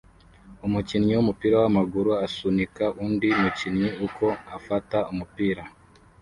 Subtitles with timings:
[0.65, 4.25] Umukinnyi wumupira wamaguru asunika undi mukinnyi uko
[4.57, 5.63] afata umupira